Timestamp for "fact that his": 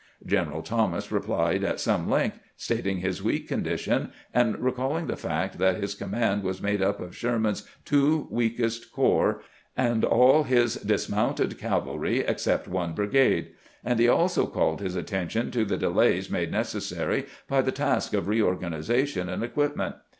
5.15-5.93